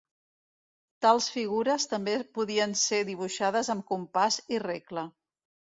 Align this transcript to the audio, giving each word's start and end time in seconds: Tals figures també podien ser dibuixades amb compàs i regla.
Tals 1.05 1.27
figures 1.33 1.85
també 1.93 2.17
podien 2.39 2.75
ser 2.87 3.03
dibuixades 3.13 3.73
amb 3.77 3.87
compàs 3.95 4.45
i 4.57 4.65
regla. 4.71 5.11